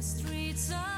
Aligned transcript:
Streets 0.00 0.72
are 0.72 0.89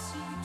to 0.00 0.39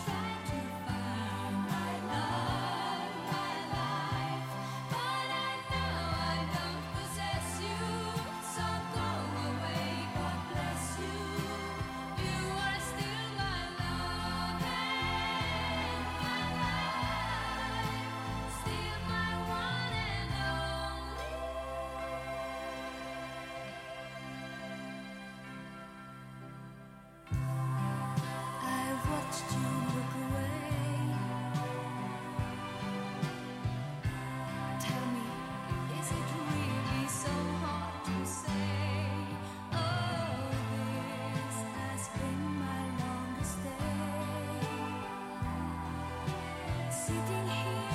sitting 47.06 47.22
here. 47.22 47.95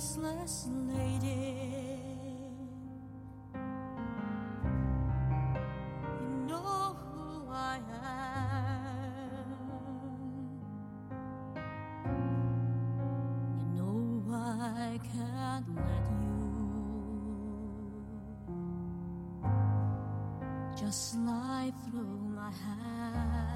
Graceless 0.00 0.66
lady, 0.96 2.00
you 6.22 6.46
know 6.48 6.96
who 6.96 7.52
I 7.52 7.76
am. 8.02 9.44
You 13.58 13.66
know 13.76 14.24
I 14.32 14.98
can't 15.12 15.68
let 15.76 16.06
you 16.22 16.40
just 20.78 21.12
slide 21.12 21.74
through 21.90 22.20
my 22.34 22.50
hands. 22.50 23.49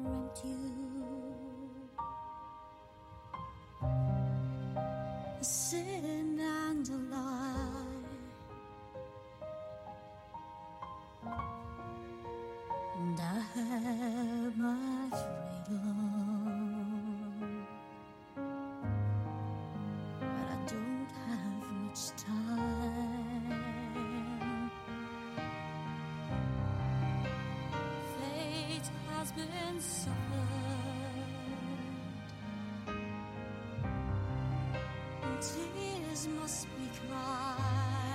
different 0.00 0.44
you. 0.44 0.58
Sitting 5.42 6.38
and 6.40 6.88
lie, 7.10 7.66
and 12.98 13.20
I 13.20 13.99
been 29.70 29.80
suffered. 29.80 30.16
and 35.22 35.42
Tears 35.42 36.28
must 36.38 36.66
be 36.76 36.88
cried. 37.08 38.09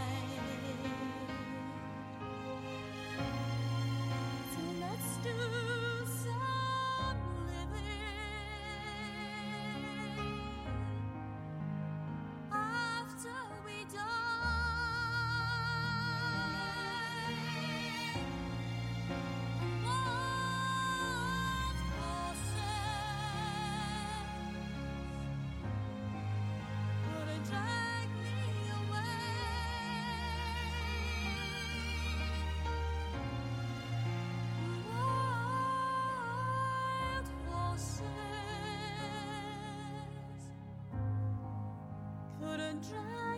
转 42.81 43.34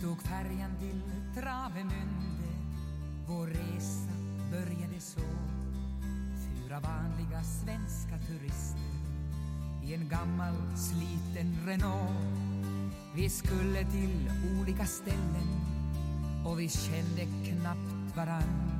tog 0.00 0.22
färjan 0.22 0.70
till 0.78 1.02
Travemünde 1.34 2.50
Vår 3.26 3.46
resa 3.46 4.12
började 4.50 5.00
så 5.00 5.20
Fyra 6.44 6.80
vanliga 6.80 7.42
svenska 7.42 8.18
turister 8.26 8.90
i 9.84 9.94
en 9.94 10.08
gammal 10.08 10.54
sliten 10.76 11.56
Renault. 11.66 12.10
Vi 13.14 13.30
skulle 13.30 13.84
till 13.84 14.30
olika 14.60 14.84
ställen 14.84 15.48
och 16.46 16.60
vi 16.60 16.68
kände 16.68 17.26
knappt 17.44 18.16
varann. 18.16 18.70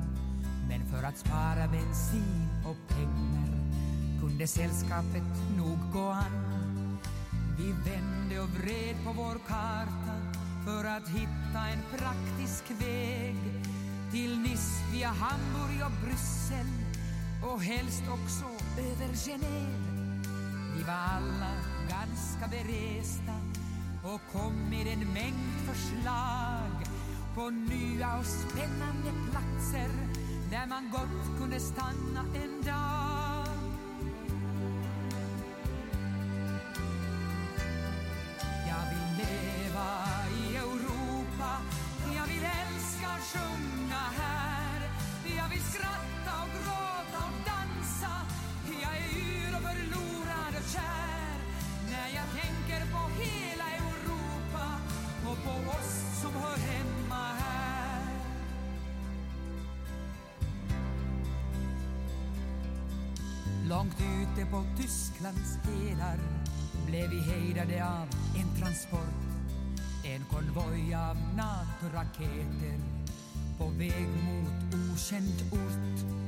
Men 0.68 0.80
för 0.86 1.02
att 1.02 1.18
spara 1.18 1.68
bensin 1.68 2.48
och 2.66 2.96
pengar 2.96 3.48
kunde 4.20 4.46
sällskapet 4.46 5.56
nog 5.56 5.78
gå 5.92 6.08
an. 6.08 6.98
Vi 7.58 7.72
vände 7.72 8.40
och 8.40 8.48
vred 8.48 8.96
på 9.04 9.12
vår 9.12 9.38
karta 9.48 10.09
för 10.70 10.84
att 10.84 11.08
hitta 11.08 11.60
en 11.72 11.98
praktisk 11.98 12.64
väg 12.80 13.36
till 14.12 14.38
Nice 14.38 14.82
via 14.92 15.08
Hamburg 15.08 15.82
och 15.86 16.06
Bryssel 16.06 16.66
och 17.42 17.62
helst 17.62 18.02
också 18.08 18.44
över 18.78 19.14
Genève. 19.14 19.90
Vi 20.76 20.82
var 20.82 20.92
alla 20.92 21.52
ganska 21.88 22.48
beresta 22.50 23.34
och 24.04 24.20
kom 24.32 24.70
med 24.70 24.86
en 24.86 25.12
mängd 25.12 25.54
förslag 25.66 26.86
på 27.34 27.50
nya 27.50 28.18
och 28.18 28.26
spännande 28.26 29.10
platser 29.30 29.90
där 30.50 30.66
man 30.66 30.90
gott 30.90 31.38
kunde 31.38 31.60
stanna 31.60 32.24
en 32.34 32.62
dag. 32.62 33.29
På 64.50 64.64
Tysklands 64.76 65.58
helar 65.64 66.18
blev 66.86 67.10
vi 67.10 67.20
hejdade 67.20 67.84
av 67.84 68.08
en 68.36 68.60
transport. 68.60 69.20
En 70.04 70.24
konvoj 70.24 70.94
av 70.94 71.16
NATO-raketer 71.36 72.80
på 73.58 73.64
väg 73.64 74.08
mot 74.08 74.74
okänd 74.74 75.52
ort. 75.52 76.20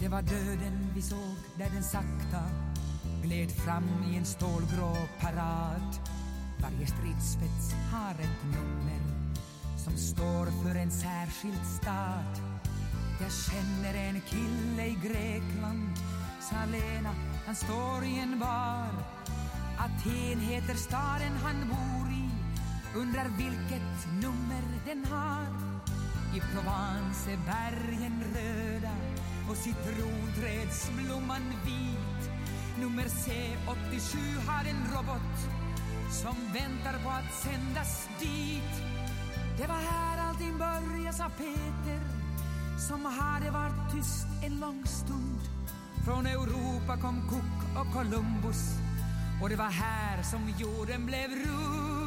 Det 0.00 0.08
var 0.08 0.22
döden 0.22 0.90
vi 0.94 1.02
såg 1.02 1.36
där 1.58 1.70
den 1.74 1.84
sakta 1.84 2.42
gled 3.22 3.50
fram 3.50 4.04
i 4.12 4.16
en 4.16 4.24
stålgrå 4.24 4.96
parad. 5.20 5.98
Varje 6.62 6.86
stridsspets 6.86 7.74
har 7.92 8.10
ett 8.10 8.44
nummer 8.44 9.00
som 9.84 9.96
står 9.96 10.46
för 10.62 10.80
en 10.80 10.90
särskild 10.90 11.66
stad. 11.82 12.58
Jag 13.20 13.32
känner 13.32 13.94
en 13.94 14.20
kille 14.20 14.86
i 14.86 14.98
Grekland, 15.02 15.96
sa 16.40 16.56
Lena, 16.72 17.14
han 17.48 17.56
står 17.56 18.04
i 18.04 18.18
en 18.18 18.38
bar. 18.38 18.92
Aten 19.78 20.40
heter 20.40 20.74
staden 20.74 21.36
han 21.42 21.68
bor 21.68 22.08
i, 22.12 22.28
undrar 23.00 23.28
vilket 23.36 24.06
nummer 24.22 24.64
den 24.86 25.04
har. 25.04 25.46
I 26.36 26.40
Provence 26.40 27.30
är 27.32 27.38
bergen 27.46 28.24
röda 28.34 28.94
och 29.50 29.56
citronträdsblomman 29.56 31.52
vit. 31.64 32.30
Nummer 32.80 33.04
C87 33.04 34.16
har 34.46 34.64
en 34.64 34.82
robot 34.94 35.38
som 36.10 36.36
väntar 36.52 37.04
på 37.04 37.10
att 37.10 37.34
sändas 37.34 38.08
dit. 38.18 38.74
Det 39.58 39.66
var 39.66 39.80
här 39.90 40.28
allting 40.28 40.58
började, 40.58 41.16
sa 41.16 41.28
Peter 41.28 42.00
som 42.88 43.04
hade 43.04 43.50
varit 43.50 43.92
tyst 43.92 44.26
en 44.44 44.60
lång 44.60 44.84
stund. 44.86 45.57
Från 46.04 46.26
Europa 46.26 46.96
kom 47.02 47.28
Cook 47.28 47.80
och 47.80 47.94
Columbus 47.94 48.78
och 49.42 49.48
det 49.48 49.56
var 49.56 49.70
här 49.70 50.22
som 50.22 50.40
jorden 50.58 51.06
blev 51.06 51.30
rund. 51.30 51.97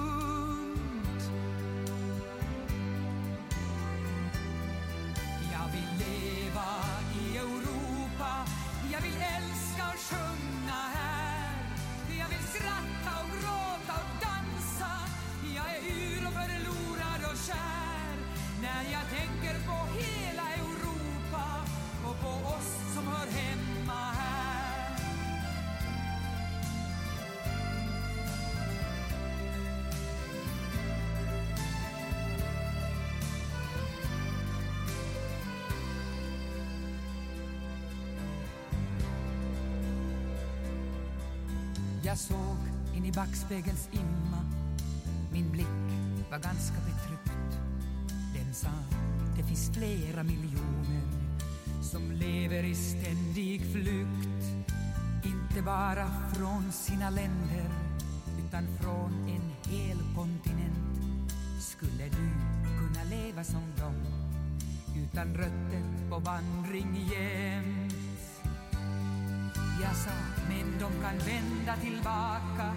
Jag 42.12 42.20
såg 42.20 42.58
in 42.96 43.06
i 43.06 43.12
backspegelns 43.12 43.90
imma. 43.92 44.38
Min 45.32 45.52
blick 45.52 45.68
var 46.32 46.40
ganska 46.40 46.76
betryckt. 46.76 47.60
Den 48.36 48.54
sa, 48.54 48.70
det 49.38 49.44
finns 49.44 49.72
flera 49.74 50.24
miljoner 50.24 51.04
Som 51.84 52.12
lever 52.12 52.64
i 52.64 52.76
ständig 52.76 53.62
flykt. 53.72 54.68
Inte 55.26 55.62
bara 55.62 56.08
från 56.34 56.72
sina 56.72 57.10
länder 57.10 57.70
Utan 58.48 58.68
från 58.82 59.14
en 59.30 59.72
hel 59.72 59.98
kontinent. 60.16 61.34
Skulle 61.62 62.04
du 62.04 62.30
kunna 62.80 63.04
leva 63.04 63.44
som 63.44 63.64
dem 63.80 63.96
Utan 64.96 65.34
rötter 65.34 66.10
på 66.10 66.20
vandring 66.20 67.10
jämt? 67.12 67.94
Jag 69.82 69.96
sa, 69.96 70.31
men 70.52 70.80
de 70.80 70.92
kan 71.02 71.18
vända 71.18 71.76
tillbaka, 71.82 72.68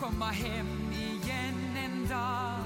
komma 0.00 0.26
hem 0.26 0.92
igen 0.92 1.76
en 1.84 2.08
dag. 2.08 2.58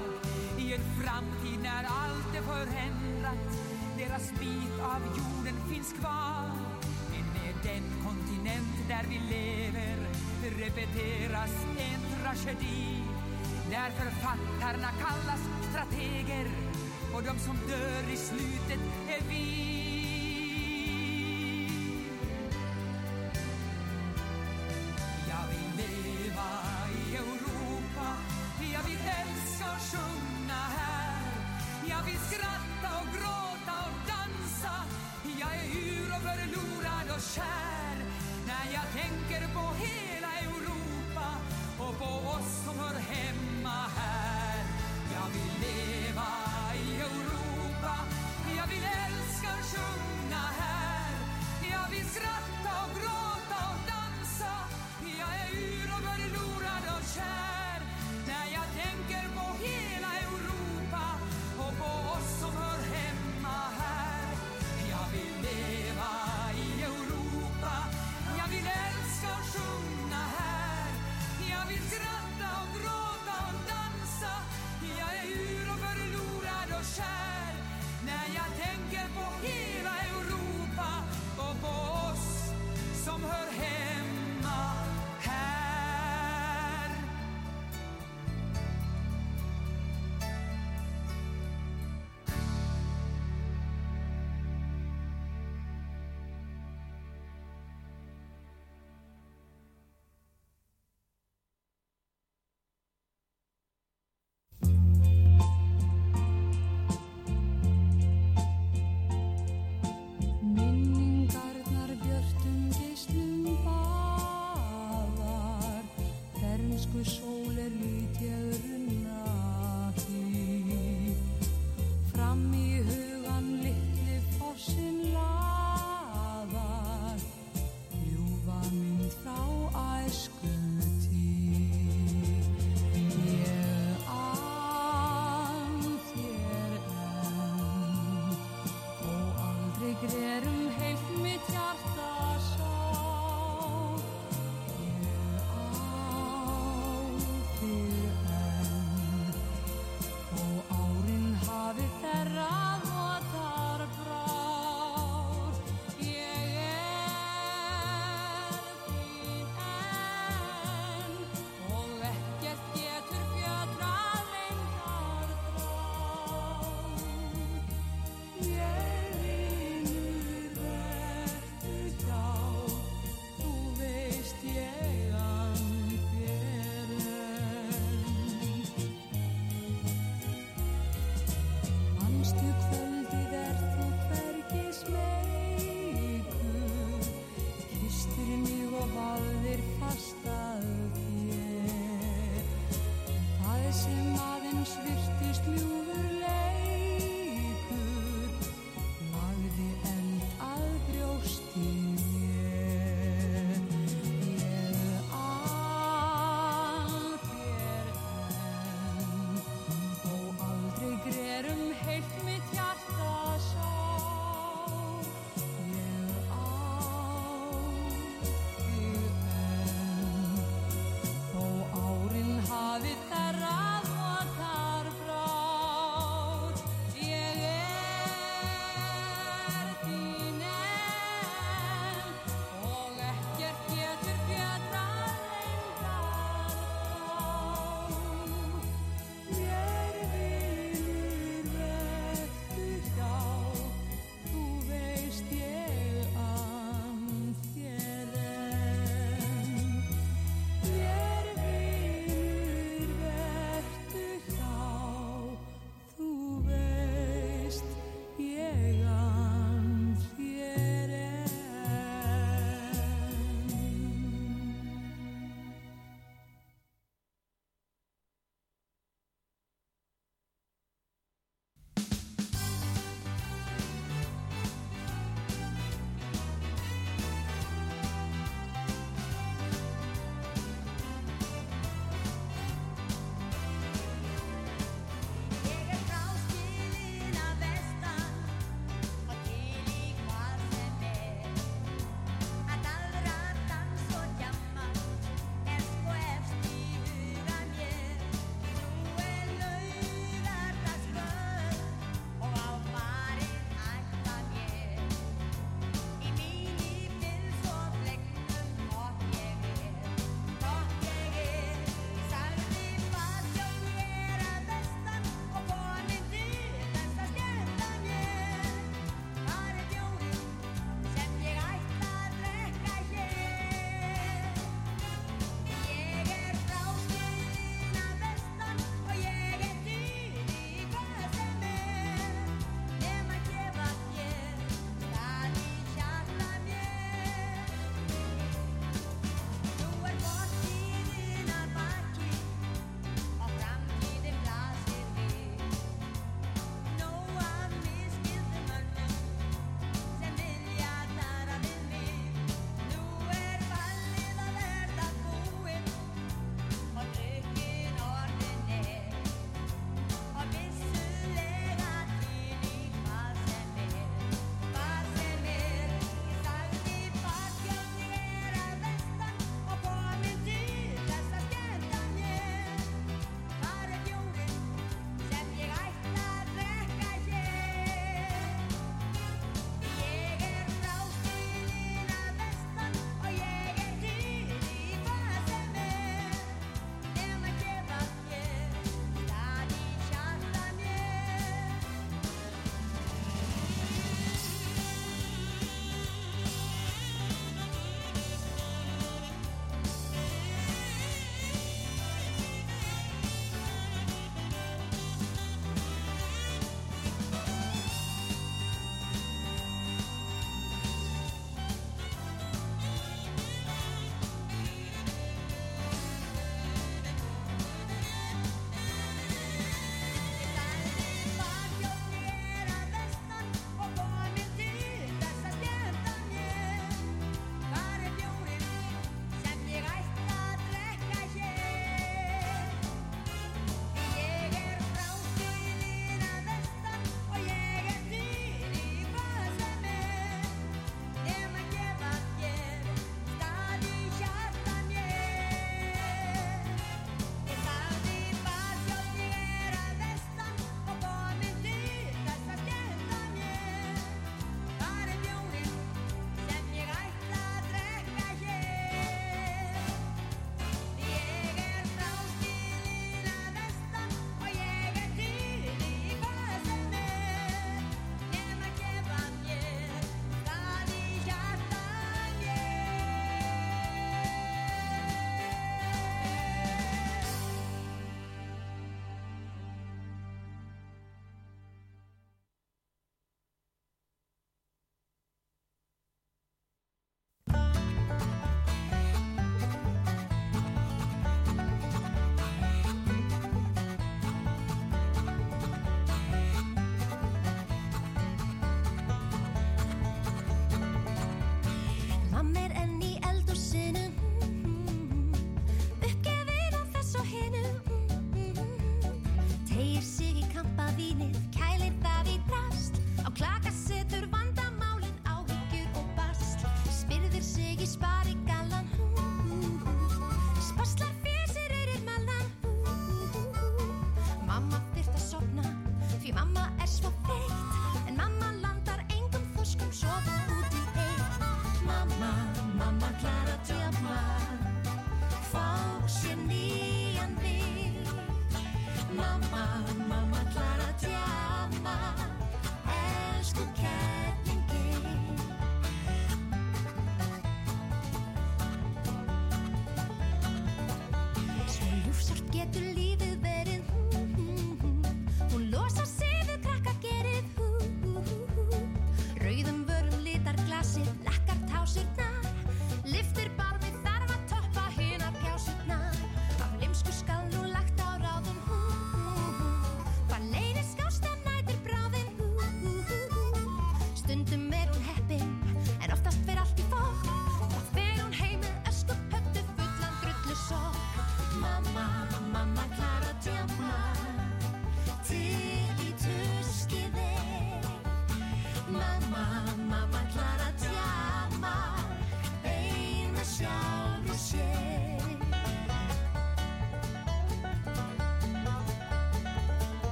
I 0.57 0.73
en 0.73 0.85
framtid 1.01 1.59
när 1.63 1.83
allt 1.83 2.35
är 2.35 2.41
förändrat, 2.41 3.49
deras 3.97 4.31
bit 4.31 4.75
av 4.81 5.01
jorden 5.17 5.55
finns 5.69 5.93
kvar. 5.93 6.51
Men 7.11 7.25
med 7.37 7.55
den 7.63 7.83
kontinent 8.05 8.75
där 8.87 9.05
vi 9.09 9.19
lever 9.35 9.97
repeteras 10.57 11.53
en 11.77 12.01
tragedi. 12.23 13.03
Där 13.69 13.89
författarna 13.89 14.89
kallas 15.01 15.41
strateger 15.69 16.47
och 17.13 17.23
de 17.23 17.39
som 17.39 17.57
dör 17.67 18.13
i 18.13 18.17
slutet 18.17 18.79
är 19.09 19.29
vi. 19.29 19.78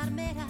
la 0.00 0.06
armera. 0.06 0.49